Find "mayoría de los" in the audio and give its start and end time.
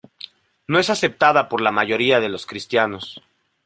1.71-2.47